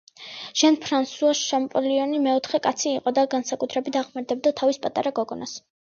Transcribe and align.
ჟან-ფრანსუა 0.61 1.33
შამპოლიონი 1.41 2.21
მეოჯახე 2.25 2.61
კაცი 2.69 2.89
იყო 3.01 3.15
და 3.19 3.27
განსაკუთრების 3.37 4.01
აღმერთებდა 4.03 4.55
თავის 4.63 4.81
პატარა 4.87 5.13
გოგონას. 5.21 5.55